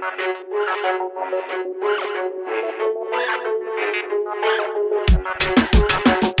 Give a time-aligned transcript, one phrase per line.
[0.00, 0.18] Thank
[6.24, 6.39] you.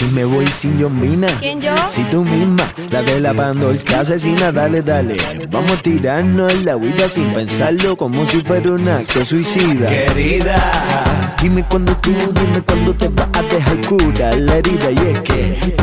[0.00, 1.26] Si me voy sin yo mina.
[1.40, 1.74] ¿Quién yo?
[1.90, 5.16] Si tú misma, la de la pandorca asesina, dale, dale.
[5.50, 9.90] Vamos a tirarnos la vida sin pensarlo como si fuera un acto suicida.
[9.90, 14.90] Querida, dime cuando tú, dime cuando te vas a dejar curar la herida.
[14.90, 15.76] Y es que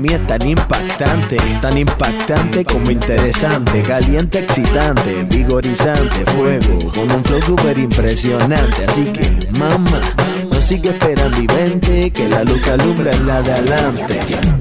[0.00, 7.42] mí es tan impactante, tan impactante como interesante, caliente, excitante, vigorizante, fuego, con un flow
[7.42, 8.84] super impresionante.
[8.86, 10.00] Así que, mamá
[10.68, 14.20] sigue esperando y vente que la luz alumbra en la de adelante.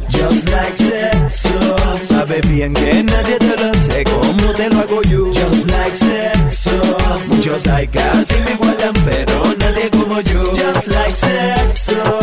[0.09, 5.25] Just like sexo, sabe bien que nadie te lo hace como te lo hago yo.
[5.25, 10.45] Just like sexo, muchos hay casi me igualan pero nadie como yo.
[10.53, 12.19] Just like sexo,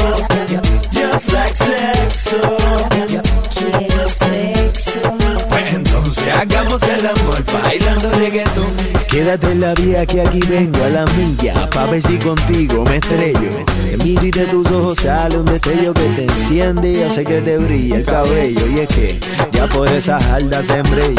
[0.91, 2.64] just like sexo.
[7.53, 12.19] Bailando reggaeton Quédate en la vía que aquí vengo a la milla Pa' ver si
[12.19, 13.65] contigo me estrello.
[13.89, 17.41] Te miro y de tus ojos sale un destello que te enciende Y hace que
[17.41, 18.67] te brille el cabello.
[18.67, 19.21] Y es que
[19.53, 21.15] ya por esas aldas sembré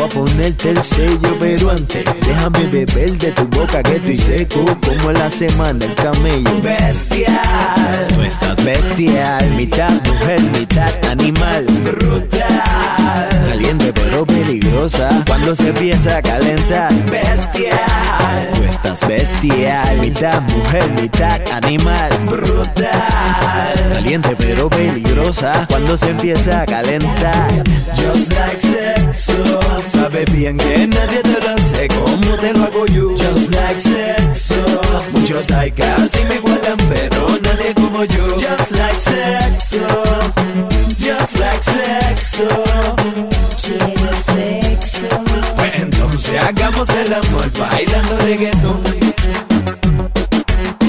[0.00, 4.64] Voy a ponerte el sello, pero antes déjame beber de tu boca que estoy seco
[4.82, 6.62] como la semana el camello.
[6.62, 16.16] Bestial, tú estás bestial, mitad mujer, mitad animal, brutal, caliente pero peligrosa cuando se empieza
[16.16, 16.90] a calentar.
[17.10, 22.88] Bestial, tú estás bestial, mitad mujer, mitad animal, brutal,
[23.92, 27.50] caliente pero peligrosa cuando se empieza a calentar.
[27.96, 28.69] Just like
[30.10, 34.54] Sabe bien que nadie te lo hace como te lo hago yo Just like sexo
[35.12, 38.24] Muchos hay casi me igualan pero nadie como yo.
[38.32, 39.78] Just like sexo
[40.98, 42.48] Just like sexo
[43.62, 45.06] Quiero sexo.
[45.54, 48.80] Pues entonces hagamos el amor bailando reggaetón.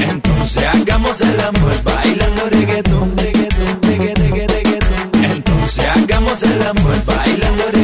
[0.02, 3.16] Entonces hagamos el amor bailando reggaetón.
[5.24, 7.81] Entonces hagamos el amor bailando reggaetón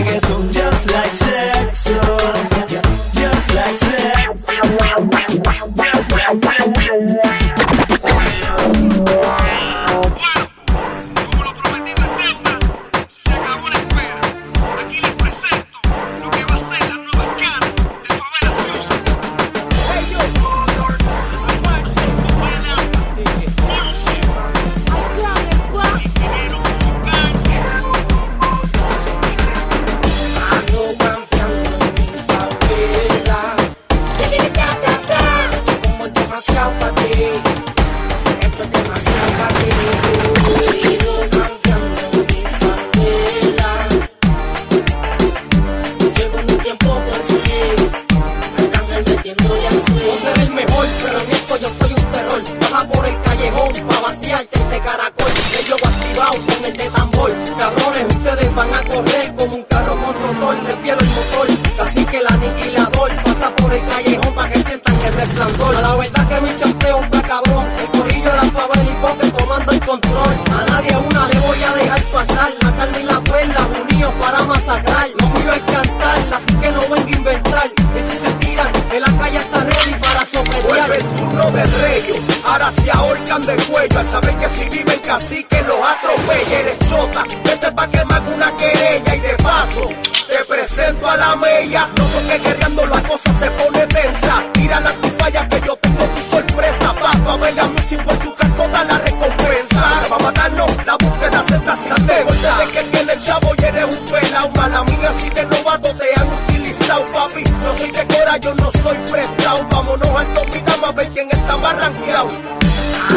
[83.46, 86.60] de cuello al saber que si viven cacique los atropella.
[86.60, 89.90] Eres chota, vete pa' que me haga una querella y de paso
[90.28, 91.88] te presento a la mella.
[91.96, 94.44] Noto que guerreando la cosa se pone tensa.
[94.54, 96.94] Tira la tu falla que yo tengo tu sorpresa.
[96.94, 99.82] Papá, venga music por tu toda la recompensa.
[100.12, 102.58] Va a matarnos, la búsqueda se está sin tensa.
[102.58, 104.50] De que tiene el chavo y eres un pelao.
[104.56, 107.44] Mala mía, si de novato te han utilizado, papi.
[107.44, 109.68] Yo soy de cora, yo no soy prestado.
[109.70, 112.67] Vámonos al top y dame a ver quién está más rankeado.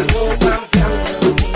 [0.00, 1.52] Ando campeando en mi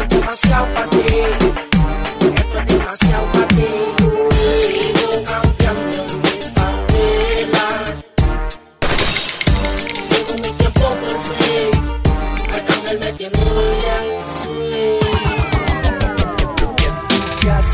[0.00, 0.98] es demasiado para ti.
[2.36, 3.70] Esto es demasiado para ti.
[4.62, 7.66] Sigo campeando en mi favela.
[10.08, 11.72] Llegó mi tiempo por fin.
[12.54, 14.08] Arcángel metiéndole al
[14.40, 15.00] swing.
[17.42, 17.64] casa no quieres estar, no que.
[17.64, 17.73] El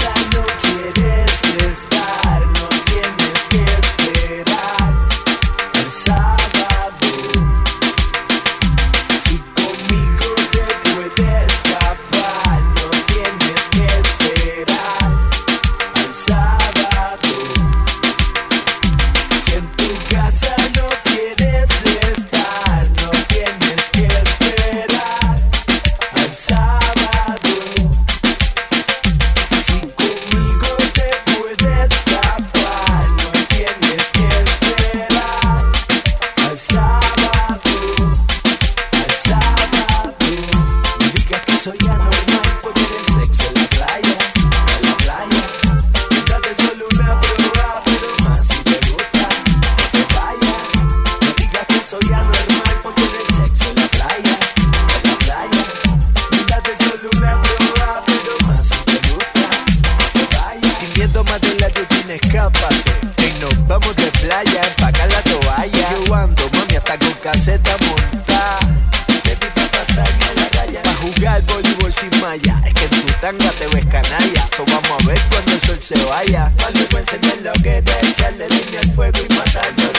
[71.93, 72.62] sin malla.
[72.64, 74.49] Es que en tu tanga te ves canalla.
[74.56, 76.52] So vamos a ver cuando el sol se vaya.
[76.56, 79.89] Cuando voy a enseñar lo que te echarle leña al fuego y matarlo.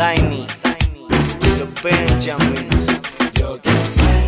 [0.00, 2.86] Tiny, Tiny, los Benjamins,
[3.34, 4.19] yo que sé.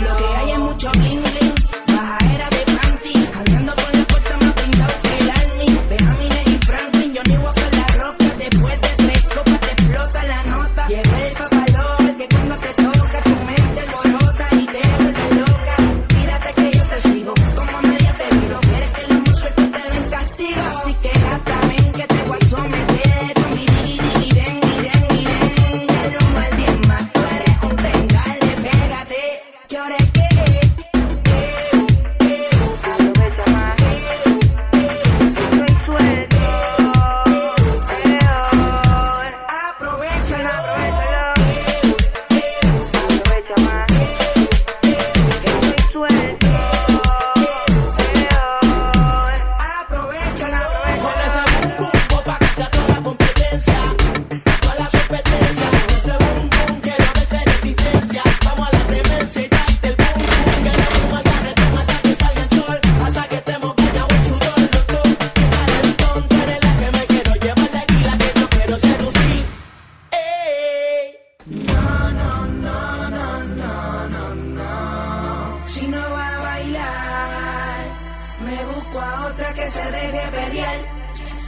[0.00, 1.39] Lo que hay es mucho bling
[71.46, 75.68] No, no, no, no, no, no, no.
[75.68, 77.84] Si no va a bailar,
[78.44, 80.78] me busco a otra que se deje pelear.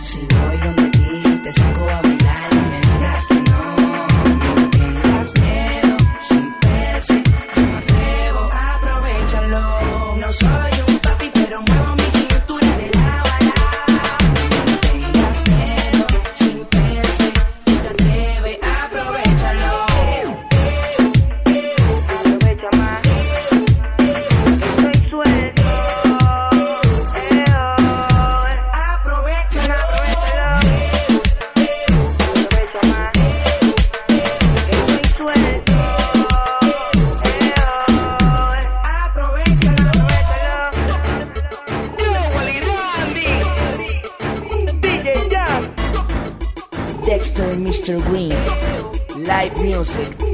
[0.02, 3.76] Si voy donde ti, te saco a bailar me digas que no.
[4.56, 5.96] No tengas miedo,
[6.28, 7.22] sin perse,
[7.56, 10.16] no me atrevo, aprovechalo.
[10.16, 10.61] No soy
[47.82, 48.00] Mr.
[48.04, 49.26] Green.
[49.26, 50.31] Live music.